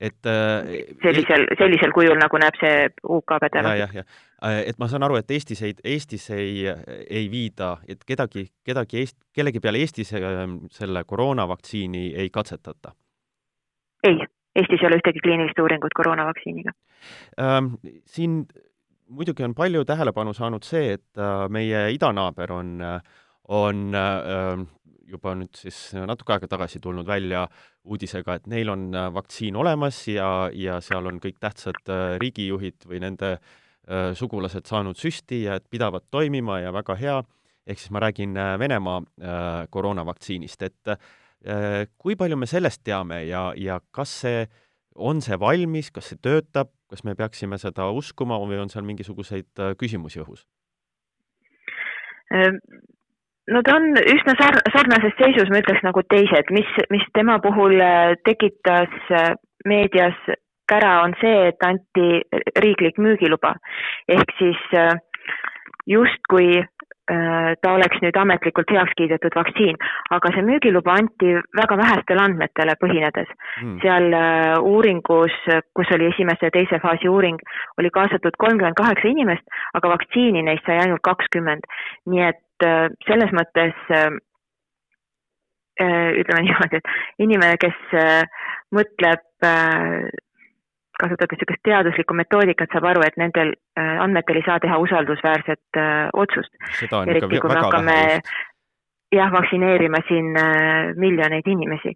Et 0.00 0.26
äh, 0.30 0.68
sellisel, 1.02 1.46
sellisel 1.58 1.92
kujul, 1.94 2.16
nagu 2.20 2.40
näeb 2.40 2.58
see 2.60 2.86
UK 3.02 3.34
pädev. 3.42 3.66
jah, 3.66 3.78
jah, 3.82 3.94
jah. 4.00 4.06
Äh, 4.46 4.60
et 4.70 4.78
ma 4.78 4.88
saan 4.90 5.06
aru, 5.06 5.18
et 5.18 5.30
Eestis 5.34 5.62
ei, 5.66 5.74
Eestis 5.84 6.28
ei, 6.34 6.64
ei 7.10 7.26
viida, 7.32 7.76
et 7.88 8.04
kedagi, 8.06 8.46
kedagi 8.66 9.02
Eest-, 9.02 9.20
kellegi 9.34 9.62
peale 9.64 9.82
Eestis 9.82 10.14
ähm, 10.14 10.60
selle 10.74 11.04
koroonavaktsiini 11.04 12.12
ei 12.14 12.30
katsetata? 12.30 12.94
ei, 14.06 14.20
Eestis 14.54 14.82
ei 14.82 14.90
ole 14.90 15.00
ühtegi 15.02 15.22
kliinilist 15.24 15.58
uuringut 15.58 15.96
koroonavaktsiiniga 15.98 16.74
ähm,. 17.42 17.74
Siin 18.06 18.44
muidugi 19.08 19.44
on 19.44 19.54
palju 19.54 19.84
tähelepanu 19.88 20.34
saanud 20.36 20.66
see, 20.66 20.94
et 20.98 21.18
äh, 21.18 21.48
meie 21.50 21.88
idanaaber 21.94 22.52
on, 22.52 22.76
on 23.48 23.86
äh, 23.94 24.66
juba 25.08 25.34
nüüd 25.38 25.56
siis 25.56 25.78
natuke 25.96 26.34
aega 26.34 26.48
tagasi 26.50 26.80
tulnud 26.84 27.06
välja 27.08 27.46
uudisega, 27.88 28.38
et 28.38 28.48
neil 28.50 28.72
on 28.72 28.88
äh, 28.94 29.08
vaktsiin 29.14 29.56
olemas 29.56 30.02
ja, 30.10 30.28
ja 30.52 30.78
seal 30.84 31.08
on 31.08 31.20
kõik 31.22 31.40
tähtsad 31.42 31.80
äh, 31.92 32.16
riigijuhid 32.20 32.86
või 32.88 33.00
nende 33.04 33.34
äh, 33.36 34.12
sugulased 34.18 34.68
saanud 34.68 34.98
süsti 35.00 35.44
ja 35.46 35.58
et 35.58 35.68
pidavad 35.70 36.06
toimima 36.10 36.60
ja 36.62 36.72
väga 36.76 36.98
hea, 37.00 37.18
ehk 37.68 37.80
siis 37.80 37.92
ma 37.92 38.02
räägin 38.04 38.36
Venemaa 38.58 39.02
koroonavaktsiinist, 39.68 40.62
et 40.64 40.92
kui 42.00 42.14
palju 42.16 42.38
me 42.40 42.46
sellest 42.48 42.80
teame 42.80 43.18
ja, 43.28 43.50
ja 43.60 43.76
kas 43.92 44.14
see, 44.22 44.46
on 44.96 45.20
see 45.20 45.36
valmis, 45.36 45.90
kas 45.92 46.08
see 46.08 46.20
töötab, 46.24 46.70
kas 46.88 47.04
me 47.04 47.12
peaksime 47.12 47.58
seda 47.60 47.90
uskuma 47.92 48.38
või 48.40 48.62
on 48.62 48.72
seal 48.72 48.88
mingisuguseid 48.88 49.76
küsimusi 49.76 50.24
õhus? 50.24 50.46
No 53.52 53.62
ta 53.64 53.76
on 53.78 53.92
üsna 53.98 54.34
sar-, 54.40 54.62
sarnases 54.74 55.16
seisus, 55.20 55.50
ma 55.52 55.62
ütleks, 55.62 55.84
nagu 55.86 56.04
teised, 56.12 56.52
mis, 56.54 56.70
mis 56.94 57.04
tema 57.16 57.38
puhul 57.44 57.78
äh, 57.80 58.14
tekitas 58.28 58.94
äh, 59.10 59.34
meedias 59.68 60.16
kära, 60.68 60.98
on 61.06 61.14
see, 61.22 61.48
et 61.50 61.64
anti 61.64 62.08
riiklik 62.60 62.98
müügiluba. 63.00 63.54
ehk 64.08 64.34
siis 64.40 64.66
äh, 64.76 64.98
justkui 65.88 66.64
ta 67.08 67.70
oleks 67.72 68.02
nüüd 68.04 68.16
ametlikult 68.20 68.68
heaks 68.68 68.92
kiidetud 68.98 69.32
vaktsiin, 69.32 69.78
aga 70.12 70.28
see 70.34 70.42
müügiluba 70.44 70.92
anti 70.92 71.30
väga 71.56 71.78
vähestele 71.80 72.20
andmetele 72.20 72.74
põhinedes 72.82 73.30
hmm.. 73.30 73.78
seal 73.80 74.12
uuringus, 74.60 75.38
kus 75.72 75.94
oli 75.96 76.10
esimese 76.10 76.50
ja 76.50 76.52
teise 76.52 76.76
faasi 76.82 77.08
uuring, 77.08 77.40
oli 77.80 77.88
kaasatud 77.94 78.36
kolmkümmend 78.36 78.76
kaheksa 78.76 79.08
inimest, 79.08 79.56
aga 79.80 79.94
vaktsiini 79.94 80.44
neist 80.50 80.68
sai 80.68 80.82
ainult 80.82 81.00
kakskümmend. 81.08 81.64
nii 82.12 82.26
et 82.26 82.44
Äh, 82.58 82.88
selles 83.06 83.30
mõttes 83.30 83.76
äh, 83.94 84.08
äh, 85.78 86.10
ütleme 86.18 86.42
niimoodi, 86.42 86.80
et 86.80 87.22
inimene, 87.22 87.54
kes 87.62 87.78
mõtleb 88.74 89.22
kasutades 90.98 91.38
niisugust 91.38 91.62
teaduslikku 91.62 92.16
metoodikat, 92.18 92.72
saab 92.74 92.88
aru, 92.90 93.04
et 93.06 93.14
nendel 93.20 93.52
andmetel 93.78 94.40
ei 94.40 94.46
saa 94.48 94.58
teha 94.58 94.80
usaldusväärset 94.82 95.78
otsust. 96.18 96.50
eriti 96.82 97.38
kui 97.38 97.52
me 97.52 97.60
hakkame 97.60 97.98
jah, 99.14 99.30
vaktsineerima 99.30 100.02
siin 100.08 100.34
miljoneid 100.98 101.46
inimesi. 101.46 101.94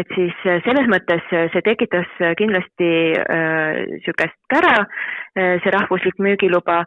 et 0.00 0.16
siis 0.16 0.40
selles 0.64 0.88
mõttes 0.88 1.28
see 1.28 1.62
tekitas 1.68 2.08
kindlasti 2.40 2.90
niisugust 3.92 4.40
kära, 4.48 4.88
see 5.36 5.76
rahvuslik 5.76 6.16
müügiluba 6.16 6.86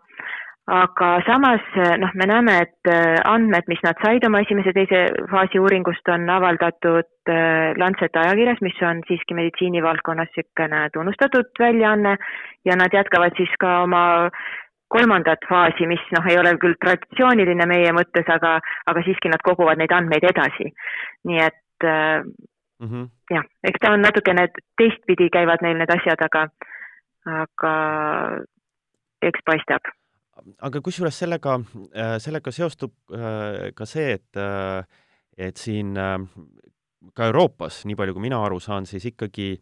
aga 0.72 1.08
samas 1.28 1.64
noh, 2.00 2.12
me 2.16 2.26
näeme, 2.30 2.54
et 2.64 2.90
äh, 2.90 3.20
andmed, 3.28 3.68
mis 3.68 3.82
nad 3.84 4.00
said 4.04 4.24
oma 4.28 4.40
esimese-teise 4.46 5.02
faasi 5.32 5.60
uuringust, 5.60 6.08
on 6.14 6.30
avaldatud 6.32 7.32
äh, 7.32 7.74
Lancet 7.82 8.16
ajakirjas, 8.16 8.62
mis 8.64 8.80
on 8.88 9.02
siiski 9.10 9.36
meditsiinivaldkonnas 9.36 10.32
niisugune 10.32 10.82
tunnustatud 10.94 11.52
väljaanne 11.60 12.16
ja 12.66 12.78
nad 12.80 12.96
jätkavad 12.96 13.36
siis 13.40 13.52
ka 13.60 13.82
oma 13.84 14.04
kolmandat 14.92 15.44
faasi, 15.50 15.88
mis 15.92 16.04
noh, 16.16 16.32
ei 16.32 16.40
ole 16.40 16.56
küll 16.64 16.80
traditsiooniline 16.80 17.68
meie 17.68 17.92
mõttes, 17.96 18.28
aga, 18.32 18.58
aga 18.88 19.04
siiski 19.08 19.32
nad 19.32 19.44
koguvad 19.44 19.80
neid 19.80 19.92
andmeid 19.96 20.28
edasi. 20.32 20.72
nii 21.28 21.40
et 21.44 21.88
mm 21.88 22.88
-hmm. 22.88 23.08
jah, 23.36 23.46
eks 23.68 23.80
ta 23.82 23.92
on 23.92 24.02
natukene 24.08 24.48
teistpidi 24.78 25.30
käivad 25.30 25.64
neil 25.64 25.78
need 25.78 25.96
asjad, 26.00 26.28
aga, 26.28 26.48
aga 27.44 27.74
eks 29.22 29.44
paistab 29.46 29.98
aga 30.68 30.82
kusjuures 30.84 31.18
sellega, 31.24 31.58
äh, 31.94 32.16
sellega 32.24 32.54
seostub 32.54 32.94
äh, 33.14 33.72
ka 33.78 33.88
see, 33.90 34.18
et, 34.18 34.40
äh, 34.40 34.84
et 35.38 35.58
siin 35.58 35.96
ka 37.16 37.28
Euroopas, 37.30 37.82
nii 37.90 37.98
palju 37.98 38.16
kui 38.16 38.26
mina 38.28 38.42
aru 38.46 38.60
saan, 38.62 38.86
siis 38.86 39.08
ikkagi 39.10 39.56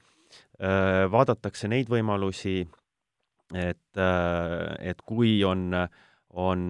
vaadatakse 0.60 1.70
neid 1.72 1.88
võimalusi, 1.88 2.58
et, 3.56 4.00
et 4.84 5.04
kui 5.08 5.38
on, 5.48 5.72
on 6.36 6.66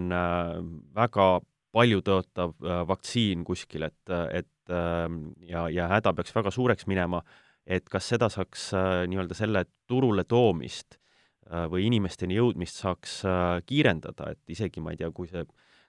väga 0.94 1.26
paljutõotav 1.74 2.54
vaktsiin 2.92 3.42
kuskil, 3.48 3.88
et, 3.88 4.14
et 4.30 4.76
ja, 5.50 5.66
ja 5.74 5.90
häda 5.90 6.14
peaks 6.20 6.38
väga 6.38 6.54
suureks 6.54 6.86
minema, 6.92 7.24
et 7.66 7.90
kas 7.90 8.12
seda 8.14 8.30
saaks 8.30 8.70
nii-öelda 9.10 9.42
selle 9.42 9.66
turule 9.90 10.28
toomist 10.30 11.00
või 11.50 11.88
inimesteni 11.88 12.38
jõudmist 12.38 12.78
saaks 12.84 13.24
äh, 13.26 13.58
kiirendada, 13.66 14.34
et 14.34 14.54
isegi 14.54 14.82
ma 14.84 14.94
ei 14.94 15.00
tea, 15.00 15.10
kui 15.16 15.30
see, 15.30 15.44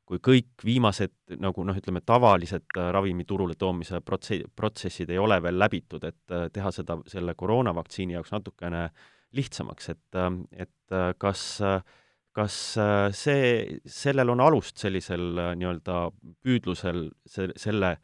kui 0.08 0.20
kõik 0.24 0.64
viimased 0.64 1.12
nagu 1.42 1.64
noh, 1.66 1.76
ütleme 1.76 2.02
tavalised 2.06 2.76
äh, 2.78 2.90
ravimi 2.94 3.26
turule 3.28 3.56
toomise 3.60 4.00
protse-, 4.00 4.46
protsessid 4.56 5.12
ei 5.12 5.20
ole 5.20 5.40
veel 5.42 5.58
läbitud, 5.60 6.04
et 6.08 6.36
teha 6.54 6.72
seda 6.74 6.96
selle 7.10 7.36
koroonavaktsiini 7.38 8.16
jaoks 8.16 8.32
natukene 8.32 8.88
lihtsamaks, 9.36 9.92
et, 9.92 10.20
et 10.58 10.94
kas 11.22 11.42
kas 12.34 12.54
see, 13.18 13.44
sellel 13.90 14.30
on 14.32 14.40
alust 14.42 14.78
sellisel 14.78 15.38
nii-öelda 15.58 16.00
püüdlusel 16.42 17.08
se-, 17.26 17.50
selle 17.58 17.96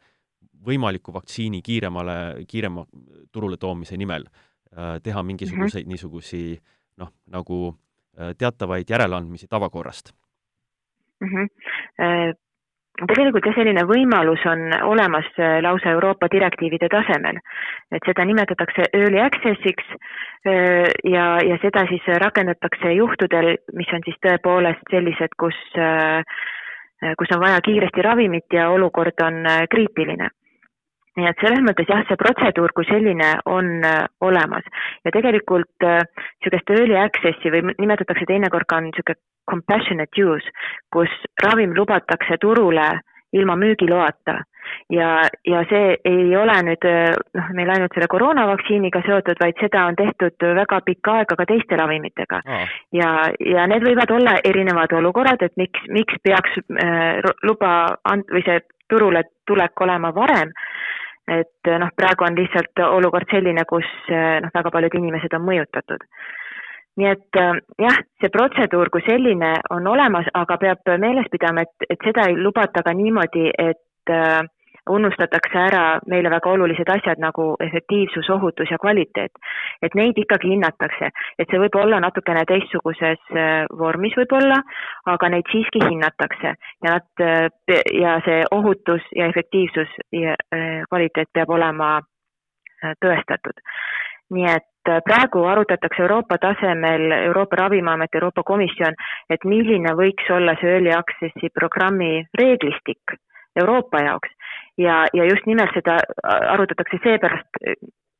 võimaliku 0.67 1.13
vaktsiini 1.15 1.61
kiiremale, 1.63 2.45
kiirema 2.47 2.83
turule 3.31 3.59
toomise 3.59 3.97
nimel 3.99 4.27
teha 5.03 5.23
mingisuguseid 5.23 5.85
mm 5.85 5.87
-hmm. 5.87 5.93
niisugusi 5.95 6.41
äh, 6.53 6.73
noh, 7.01 7.13
nagu 7.31 7.61
äh, 7.69 8.33
teatavaid 8.37 8.89
järeleandmisi 8.89 9.47
tavakorrast 9.49 10.13
mm. 11.21 11.27
-hmm. 11.27 12.35
Tegelikult 12.97 13.45
jah, 13.45 13.53
selline 13.53 13.83
võimalus 13.85 14.41
on 14.49 14.71
olemas 14.83 15.27
äh, 15.37 15.59
lausa 15.61 15.91
Euroopa 15.93 16.27
direktiivide 16.33 16.89
tasemel, 16.89 17.37
et 17.91 18.01
seda 18.09 18.25
nimetatakse 18.25 18.87
early 18.93 19.19
access'iks 19.21 19.91
ja, 21.03 21.25
ja 21.45 21.57
seda 21.61 21.83
siis 21.89 22.01
rakendatakse 22.23 22.93
juhtudel, 22.93 23.57
mis 23.73 23.93
on 23.93 24.01
siis 24.05 24.17
tõepoolest 24.25 24.81
sellised, 24.89 25.35
kus, 25.37 25.57
kus 27.19 27.33
on 27.35 27.41
vaja 27.41 27.61
kiiresti 27.61 28.01
ravimit 28.01 28.53
ja 28.53 28.69
olukord 28.69 29.21
on 29.21 29.43
kriitiline 29.69 30.29
nii 31.17 31.29
et 31.29 31.41
selles 31.41 31.63
mõttes 31.65 31.89
jah, 31.89 32.03
see 32.07 32.19
protseduur 32.19 32.73
kui 32.77 32.85
selline 32.89 33.31
on 33.49 33.71
äh, 33.85 34.03
olemas. 34.21 34.65
Ja 35.05 35.13
tegelikult 35.15 35.87
niisugust 35.87 36.73
äh, 36.73 36.77
early 36.77 36.99
access'i 37.01 37.53
või 37.53 37.73
nimetatakse 37.73 38.27
teinekord 38.29 38.69
ka 38.69 38.81
niisugune 38.85 39.21
compassionate 39.47 40.23
use, 40.23 40.51
kus 40.91 41.11
ravim 41.43 41.73
lubatakse 41.75 42.37
turule 42.41 42.89
ilma 43.35 43.55
müügiloata. 43.59 44.41
Ja, 44.91 45.21
ja 45.47 45.61
see 45.69 45.93
ei 46.05 46.33
ole 46.35 46.55
nüüd 46.67 46.85
äh, 46.87 47.13
noh, 47.39 47.51
meil 47.55 47.71
ainult 47.71 47.95
selle 47.95 48.09
koroonavaktsiiniga 48.11 49.01
seotud, 49.05 49.39
vaid 49.39 49.59
seda 49.63 49.85
on 49.87 49.95
tehtud 49.99 50.43
väga 50.59 50.81
pikka 50.85 51.21
aega 51.21 51.37
ka 51.39 51.47
teiste 51.47 51.79
ravimitega. 51.79 52.41
Oh.. 52.43 52.73
ja, 52.95 53.11
ja 53.39 53.67
need 53.71 53.87
võivad 53.87 54.11
olla 54.15 54.37
erinevad 54.43 54.93
olukorrad, 54.99 55.43
et 55.47 55.55
miks, 55.59 55.87
miks 55.87 56.19
peaks 56.23 56.59
äh, 56.83 57.23
luba 57.47 57.71
and- 58.11 58.27
või 58.33 58.43
see 58.47 58.59
turule 58.91 59.23
tulek 59.47 59.87
olema 59.87 60.13
varem 60.15 60.51
et 61.27 61.71
noh, 61.79 61.93
praegu 61.95 62.25
on 62.27 62.37
lihtsalt 62.39 62.83
olukord 62.87 63.27
selline, 63.31 63.65
kus 63.69 63.87
noh, 64.11 64.51
väga 64.53 64.71
paljud 64.71 64.99
inimesed 64.99 65.33
on 65.35 65.47
mõjutatud. 65.47 66.05
nii 66.97 67.09
et 67.11 67.39
jah, 67.83 67.97
see 68.21 68.31
protseduur 68.33 68.89
kui 68.89 69.03
selline 69.05 69.51
on 69.69 69.87
olemas, 69.87 70.25
aga 70.33 70.57
peab 70.57 70.93
meeles 70.97 71.27
pidama, 71.31 71.61
et, 71.67 71.89
et 71.89 71.99
seda 72.05 72.25
ei 72.29 72.39
lubata 72.39 72.81
ka 72.83 72.93
niimoodi, 72.93 73.51
et 73.53 74.09
unustatakse 74.89 75.59
ära 75.59 75.99
meile 76.07 76.29
väga 76.31 76.49
olulised 76.49 76.89
asjad 76.89 77.21
nagu 77.21 77.47
efektiivsus, 77.63 78.29
ohutus 78.29 78.71
ja 78.71 78.77
kvaliteet. 78.81 79.31
et 79.81 79.95
neid 79.95 80.17
ikkagi 80.17 80.49
hinnatakse, 80.49 81.09
et 81.39 81.49
see 81.49 81.59
võib 81.61 81.75
olla 81.75 81.99
natukene 81.99 82.43
teistsuguses 82.47 83.19
äh, 83.31 83.65
vormis 83.79 84.15
võib-olla, 84.17 84.61
aga 85.05 85.29
neid 85.29 85.49
siiski 85.51 85.83
hinnatakse 85.83 86.53
ja 86.53 86.93
nad 86.95 87.21
äh, 87.21 87.49
ja 88.01 88.17
see 88.25 88.43
ohutus 88.51 89.03
ja 89.15 89.27
efektiivsus 89.27 89.99
ja 90.11 90.35
äh, 90.53 90.81
kvaliteet 90.89 91.29
peab 91.33 91.49
olema 91.49 91.99
tõestatud. 93.01 93.61
nii 94.29 94.45
et 94.51 94.89
praegu 95.05 95.43
arutatakse 95.47 96.01
Euroopa 96.01 96.37
tasemel, 96.37 97.11
Euroopa 97.11 97.55
Ravimiamet, 97.55 98.15
Euroopa 98.15 98.43
Komisjon, 98.43 98.95
et 99.29 99.43
milline 99.43 99.93
võiks 99.95 100.29
olla 100.31 100.55
see 100.61 100.75
early 100.75 100.91
access'i 100.95 101.49
programmi 101.55 102.25
reeglistik 102.39 103.17
Euroopa 103.57 104.01
jaoks 104.05 104.33
ja, 104.77 105.05
ja 105.13 105.23
just 105.29 105.45
nimelt 105.49 105.73
seda 105.75 105.99
arutatakse 106.23 106.99
seepärast 107.03 107.63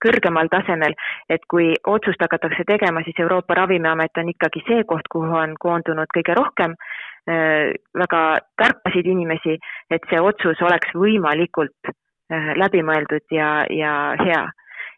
kõrgemal 0.03 0.50
tasemel, 0.53 0.94
et 1.29 1.44
kui 1.50 1.72
otsust 1.89 2.22
hakatakse 2.22 2.65
tegema, 2.70 3.01
siis 3.06 3.17
Euroopa 3.20 3.56
Ravimiamet 3.58 4.20
on 4.22 4.29
ikkagi 4.34 4.62
see 4.67 4.84
koht, 4.89 5.10
kuhu 5.13 5.39
on 5.39 5.56
koondunud 5.60 6.12
kõige 6.13 6.36
rohkem 6.38 6.75
äh, 6.77 7.74
väga 7.98 8.22
tarkasid 8.62 9.10
inimesi, 9.10 9.58
et 9.89 10.06
see 10.12 10.22
otsus 10.22 10.62
oleks 10.62 10.94
võimalikult 10.94 11.89
äh, 11.89 12.53
läbimõeldud 12.62 13.25
ja, 13.34 13.51
ja 13.74 13.96
hea. 14.22 14.46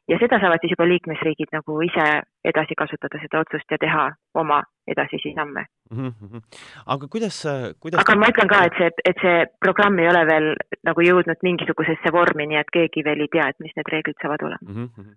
ja 0.10 0.20
seda 0.20 0.42
saavad 0.42 0.60
siis 0.64 0.76
juba 0.76 0.90
liikmesriigid 0.90 1.56
nagu 1.56 1.82
ise 1.86 2.10
edasi 2.46 2.76
kasutada, 2.78 3.20
seda 3.22 3.44
otsust 3.44 3.72
ja 3.72 3.78
teha 3.82 4.10
oma 4.40 4.64
edasisi 4.90 5.34
samme 5.36 5.66
mm. 5.92 6.08
-hmm. 6.08 6.42
aga 6.86 7.08
kuidas, 7.08 7.44
kuidas 7.80 8.02
aga 8.02 8.16
ma 8.20 8.30
ütlen 8.32 8.50
ka, 8.50 8.62
et 8.66 8.78
see, 8.78 8.90
et 9.12 9.22
see 9.24 9.38
programm 9.66 10.00
ei 10.00 10.10
ole 10.10 10.22
veel 10.30 10.48
nagu 10.88 11.06
jõudnud 11.06 11.44
mingisugusesse 11.46 12.14
vormi, 12.14 12.48
nii 12.52 12.60
et 12.62 12.72
keegi 12.74 13.04
veel 13.06 13.26
ei 13.26 13.32
tea, 13.32 13.50
et 13.50 13.60
mis 13.64 13.76
need 13.78 13.92
reeglid 13.94 14.18
saavad 14.22 14.46
olema 14.48 14.74
mm. 14.74 14.90
-hmm. 14.90 15.12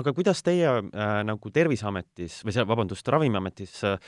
aga 0.00 0.12
kuidas 0.12 0.42
teie 0.42 0.68
äh, 0.68 1.22
nagu 1.30 1.50
Terviseametis 1.50 2.40
või 2.46 2.56
see, 2.56 2.66
vabandust, 2.66 3.08
Ravimiametis 3.08 3.84
äh,, 3.84 3.98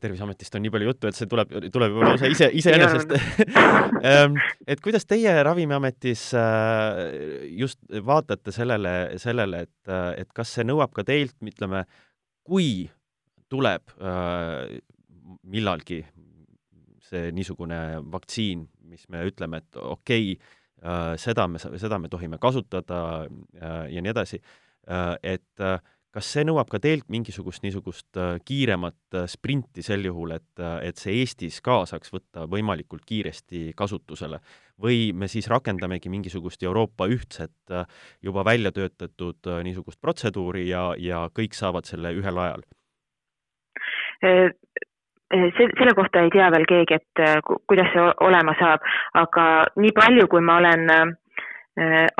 Terviseametist 0.00 0.54
on 0.54 0.62
nii 0.62 0.70
palju 0.70 0.90
juttu, 0.90 1.08
et 1.10 1.18
see 1.18 1.26
tuleb, 1.30 1.50
tuleb 1.72 1.92
võib-olla 1.92 2.14
lausa 2.14 2.30
ise, 2.30 2.50
iseenesest 2.60 3.16
ähm, 4.10 4.38
et 4.66 4.80
kuidas 4.80 5.06
teie 5.06 5.42
Ravimiametis 5.42 6.30
äh, 6.34 7.02
just 7.62 7.80
vaatate 8.06 8.52
sellele, 8.52 9.18
sellele, 9.18 9.66
et, 9.66 9.94
et 10.16 10.32
kas 10.34 10.54
see 10.54 10.64
nõuab 10.64 10.94
ka 10.94 11.04
teilt, 11.04 11.34
ütleme, 11.42 11.73
kui 12.44 12.88
tuleb 13.50 13.94
äh, 13.98 14.76
millalgi 15.42 16.02
see 17.04 17.30
niisugune 17.36 17.78
vaktsiin, 18.12 18.64
mis 18.88 19.08
me 19.12 19.24
ütleme, 19.28 19.60
et 19.60 19.80
okei 19.80 20.34
okay, 20.34 20.52
äh,, 20.84 21.10
seda 21.20 21.48
me, 21.50 21.60
seda 21.60 21.98
me 22.00 22.10
tohime 22.12 22.40
kasutada 22.40 23.00
äh, 23.24 23.82
ja 23.92 24.04
nii 24.04 24.14
edasi 24.14 24.40
äh,, 24.40 25.34
et 25.34 25.64
äh, 25.64 25.78
kas 26.14 26.28
see 26.30 26.44
nõuab 26.46 26.70
ka 26.70 26.78
teilt 26.82 27.08
mingisugust 27.10 27.64
niisugust 27.64 28.18
äh, 28.20 28.36
kiiremat 28.46 29.18
äh, 29.18 29.26
sprinti 29.30 29.82
sel 29.82 30.06
juhul, 30.06 30.36
et, 30.36 30.52
äh, 30.62 30.78
et 30.90 31.00
see 31.00 31.16
Eestis 31.22 31.58
ka 31.64 31.82
saaks 31.90 32.14
võtta 32.14 32.46
võimalikult 32.50 33.06
kiiresti 33.08 33.72
kasutusele? 33.76 34.40
Või 34.82 35.12
me 35.14 35.28
siis 35.30 35.48
rakendamegi 35.50 36.10
mingisugust 36.10 36.62
Euroopa 36.62 37.06
ühtset 37.06 37.54
äh, 37.70 37.86
juba 38.22 38.44
välja 38.44 38.72
töötatud 38.72 39.46
äh, 39.46 39.62
niisugust 39.64 40.00
protseduuri 40.00 40.68
ja, 40.68 40.92
ja 40.98 41.28
kõik 41.34 41.54
saavad 41.54 41.86
selle 41.88 42.14
ühel 42.16 42.38
ajal? 42.38 42.64
Äh, 44.24 44.50
see, 45.32 45.68
selle 45.78 45.94
kohta 45.94 46.24
ei 46.24 46.32
tea 46.34 46.50
veel 46.54 46.66
keegi, 46.70 46.98
et 46.98 47.24
kuidas 47.68 47.90
see 47.94 48.08
olema 48.26 48.56
saab, 48.58 48.84
aga 49.18 49.46
nii 49.76 49.94
palju, 49.96 50.28
kui 50.30 50.42
ma 50.44 50.58
olen 50.62 50.86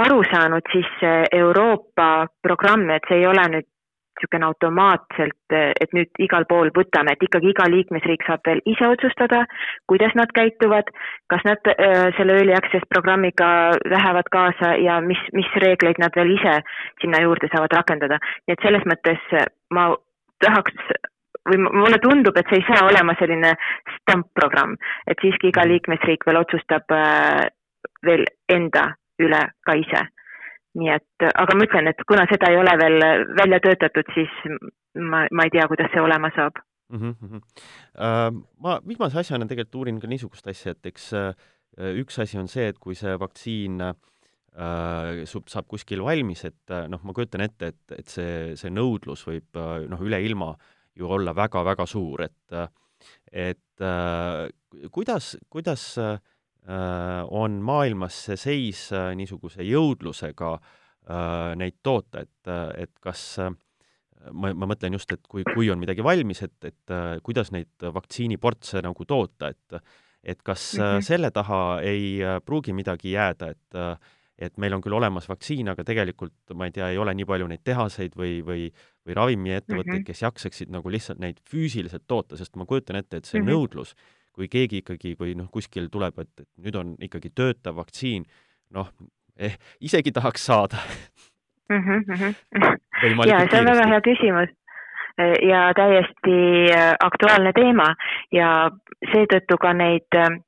aru 0.03 0.17
saanud, 0.27 0.67
siis 0.73 0.89
Euroopa 1.31 2.27
programm, 2.43 2.89
et 2.91 3.05
see 3.07 3.21
ei 3.21 3.27
ole 3.31 3.45
nüüd 3.53 3.69
niisugune 4.15 4.47
automaatselt, 4.47 5.55
et 5.55 5.95
nüüd 5.97 6.23
igal 6.23 6.47
pool 6.49 6.71
võtame, 6.77 7.15
et 7.15 7.23
ikkagi 7.27 7.51
iga 7.51 7.67
liikmesriik 7.71 8.23
saab 8.27 8.45
veel 8.47 8.63
ise 8.71 8.87
otsustada, 8.87 9.45
kuidas 9.91 10.15
nad 10.15 10.31
käituvad, 10.35 10.91
kas 11.33 11.43
nad 11.45 11.59
äh, 11.73 12.11
selle 12.19 12.39
early 12.39 12.55
access 12.55 12.87
programmiga 12.89 13.49
lähevad 13.91 14.31
kaasa 14.31 14.75
ja 14.83 15.01
mis, 15.01 15.21
mis 15.33 15.51
reegleid 15.65 15.99
nad 15.99 16.15
veel 16.17 16.35
ise 16.37 16.61
sinna 17.03 17.23
juurde 17.25 17.51
saavad 17.53 17.75
rakendada. 17.75 18.21
nii 18.47 18.55
et 18.55 18.63
selles 18.63 18.87
mõttes 18.87 19.27
ma 19.75 19.91
tahaks 20.45 20.95
või 21.49 21.61
mulle 21.65 21.99
tundub, 22.01 22.37
et 22.37 22.49
see 22.49 22.63
ei 22.63 22.67
saa 22.69 22.87
olema 22.87 23.15
selline 23.19 23.53
stampprogramm, 23.99 24.79
et 25.11 25.21
siiski 25.21 25.51
iga 25.53 25.67
liikmesriik 25.69 26.25
veel 26.27 26.41
otsustab 26.41 26.95
äh, 26.95 27.47
veel 28.05 28.25
enda 28.53 28.93
üle 29.23 29.41
ka 29.67 29.77
ise. 29.79 30.07
Nii 30.79 30.91
et, 30.95 31.27
aga 31.31 31.57
ma 31.57 31.67
ütlen, 31.69 31.91
et 31.93 32.01
kuna 32.09 32.27
seda 32.31 32.51
ei 32.51 32.59
ole 32.59 32.73
veel 32.81 32.97
välja 33.39 33.61
töötatud, 33.63 34.09
siis 34.17 34.33
ma, 34.99 35.25
ma 35.31 35.47
ei 35.47 35.53
tea, 35.55 35.67
kuidas 35.71 35.93
see 35.93 36.03
olema 36.03 36.31
saab 36.35 36.59
mm. 36.93 37.15
-hmm. 37.21 38.41
Ma 38.67 38.79
viimase 38.87 39.21
asjana 39.23 39.47
tegelikult 39.47 39.81
uurin 39.83 40.01
ka 40.01 40.11
niisugust 40.11 40.49
asja, 40.51 40.75
et 40.75 40.91
eks 40.93 41.13
uh, 41.15 41.31
üks 42.03 42.19
asi 42.23 42.39
on 42.39 42.49
see, 42.49 42.69
et 42.69 42.79
kui 42.79 42.95
see 42.99 43.15
vaktsiin 43.19 43.81
uh, 43.83 43.95
saab 45.27 45.67
kuskil 45.67 46.03
valmis, 46.03 46.45
et 46.45 46.75
noh, 46.89 47.01
ma 47.03 47.13
kujutan 47.13 47.43
ette, 47.47 47.73
et, 47.75 47.99
et 47.99 48.09
see, 48.09 48.55
see 48.57 48.71
nõudlus 48.71 49.27
võib 49.27 49.59
noh, 49.91 50.01
üle 50.01 50.23
ilma 50.23 50.55
ju 50.95 51.09
olla 51.11 51.35
väga-väga 51.35 51.87
suur, 51.87 52.23
et 52.23 52.71
et 53.33 53.83
äh, 53.83 54.49
kuidas, 54.91 55.37
kuidas 55.51 55.99
äh, 55.99 56.19
on 56.65 57.59
maailmas 57.61 58.23
see 58.29 58.41
seis 58.41 58.87
äh, 58.93 59.13
niisuguse 59.19 59.67
jõudlusega 59.67 60.57
neid 61.61 61.75
toota, 61.85 62.23
et, 62.25 62.49
et 62.81 62.93
kas 63.05 63.37
ma, 64.33 64.55
ma 64.57 64.65
mõtlen 64.71 64.95
just, 64.97 65.11
et 65.13 65.21
kui, 65.29 65.43
kui 65.45 65.69
on 65.69 65.77
midagi 65.77 66.01
valmis, 66.01 66.41
et, 66.47 66.55
et 66.65 66.95
kuidas 67.21 67.53
neid 67.53 67.85
vaktsiiniportse 67.93 68.81
nagu 68.81 69.05
toota, 69.05 69.51
et 69.53 69.85
et 70.25 70.41
kas 70.41 70.79
mm 70.79 70.81
-hmm. 70.81 71.03
selle 71.05 71.31
taha 71.31 71.81
ei 71.85 72.23
pruugi 72.47 72.73
midagi 72.73 73.13
jääda, 73.13 73.51
et 73.51 74.01
et 74.39 74.57
meil 74.59 74.73
on 74.75 74.83
küll 74.83 74.97
olemas 74.97 75.29
vaktsiin, 75.29 75.69
aga 75.69 75.85
tegelikult 75.85 76.55
ma 76.55 76.65
ei 76.65 76.73
tea, 76.73 76.89
ei 76.89 76.99
ole 76.99 77.15
nii 77.15 77.27
palju 77.29 77.47
neid 77.47 77.63
tehaseid 77.65 78.17
või, 78.17 78.41
või 78.47 78.73
või 79.05 79.17
ravimiettevõtteid 79.19 79.93
mm, 79.93 79.99
-hmm. 80.01 80.07
kes 80.09 80.23
jaksaksid 80.23 80.71
nagu 80.73 80.91
lihtsalt 80.91 81.21
neid 81.21 81.41
füüsiliselt 81.51 82.07
toota, 82.09 82.39
sest 82.41 82.57
ma 82.57 82.67
kujutan 82.67 82.97
ette, 82.97 83.21
et 83.21 83.25
see 83.29 83.41
mm 83.41 83.47
-hmm. 83.47 83.53
nõudlus, 83.53 83.95
kui 84.35 84.49
keegi 84.51 84.83
ikkagi, 84.83 85.15
kui 85.17 85.35
noh, 85.39 85.49
kuskil 85.53 85.89
tuleb, 85.93 86.19
et, 86.19 86.31
et 86.43 86.67
nüüd 86.67 86.79
on 86.81 86.95
ikkagi 87.07 87.31
töötav 87.35 87.79
vaktsiin, 87.79 88.27
noh 88.75 88.91
eh,, 89.39 89.57
isegi 89.81 90.13
tahaks 90.13 90.47
saada 90.47 90.81
mm. 91.69 91.81
-hmm. 91.81 92.35
ja 93.29 93.41
see 93.51 93.61
on 93.61 93.71
väga 93.71 93.87
hea 93.93 94.01
küsimus 94.01 94.51
ja 95.43 95.61
täiesti 95.77 96.39
äh, 96.75 96.95
aktuaalne 97.01 97.53
teema 97.55 97.95
ja 98.33 98.71
seetõttu 99.13 99.59
ka 99.63 99.73
neid 99.73 100.19
äh, 100.19 100.39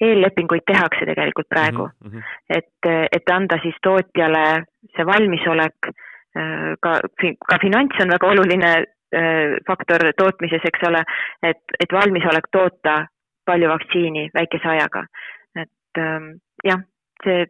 eellepinguid 0.00 0.62
tehakse 0.66 1.06
tegelikult 1.06 1.48
praegu 1.48 1.88
mm, 1.88 2.10
-hmm. 2.10 2.22
et, 2.48 3.08
et 3.12 3.30
anda 3.30 3.58
siis 3.62 3.76
tootjale 3.82 4.64
see 4.96 5.06
valmisolek 5.06 5.90
ka, 6.80 6.92
ka 7.48 7.58
finants 7.62 8.00
on 8.02 8.10
väga 8.10 8.26
oluline 8.26 8.70
faktor 9.66 10.02
tootmises, 10.18 10.64
eks 10.64 10.88
ole, 10.88 11.02
et, 11.42 11.62
et 11.80 11.92
valmisolek 11.92 12.48
toota 12.52 12.96
palju 13.46 13.68
vaktsiini 13.68 14.28
väikese 14.34 14.68
ajaga. 14.68 15.06
et 15.56 15.98
ähm, 15.98 16.30
jah, 16.64 16.80
see, 17.24 17.46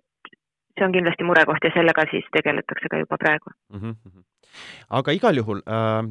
see 0.79 0.87
on 0.87 0.95
kindlasti 0.95 1.27
murekoht 1.27 1.65
ja 1.65 1.73
sellega 1.75 2.07
siis 2.11 2.27
tegeletakse 2.35 2.91
ka 2.91 3.01
juba 3.03 3.19
praegu 3.21 3.51
mm. 3.73 3.81
-hmm. 3.91 4.25
aga 4.91 5.13
igal 5.13 5.37
juhul 5.37 5.63
äh, 5.69 6.05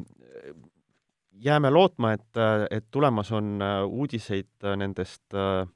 jääme 1.44 1.70
lootma, 1.70 2.12
et, 2.12 2.36
et 2.70 2.84
tulemas 2.90 3.32
on 3.32 3.62
äh, 3.62 3.84
uudiseid 3.86 4.76
nendest 4.76 5.34
äh, 5.34 5.66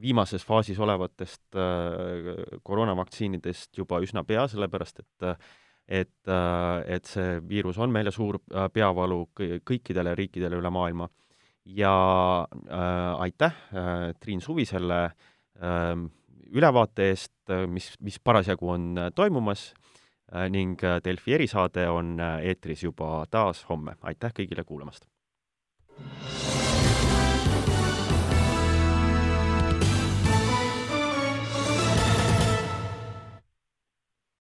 viimases 0.00 0.46
faasis 0.46 0.78
olevatest 0.78 1.54
koroonavaktsiinidest 2.62 3.78
juba 3.78 4.00
üsna 4.02 4.24
pea, 4.24 4.48
sellepärast 4.48 4.98
et 5.00 5.38
et, 5.88 6.30
et 6.86 7.04
see 7.04 7.38
viirus 7.48 7.78
on 7.78 7.90
meile 7.90 8.10
suur 8.10 8.40
peavalu 8.72 9.20
kõikidele 9.64 10.14
riikidele 10.14 10.58
üle 10.58 10.70
maailma. 10.70 11.08
Ja 11.68 12.48
äh, 12.70 13.20
aitäh 13.20 13.52
äh,, 13.72 14.14
Triin 14.20 14.40
Suvi, 14.40 14.64
selle 14.64 15.04
äh, 15.60 15.96
ülevaate 16.48 17.10
eest, 17.12 17.34
mis, 17.68 17.92
mis 18.00 18.16
parasjagu 18.24 18.70
on 18.72 18.96
toimumas 19.14 19.74
äh, 20.32 20.48
ning 20.48 20.80
Delfi 21.04 21.36
erisaade 21.36 21.88
on 21.92 22.16
eetris 22.40 22.82
juba 22.82 23.26
taas 23.30 23.66
homme. 23.68 23.98
aitäh 24.00 24.32
kõigile 24.40 24.64
kuulamast! 24.64 25.04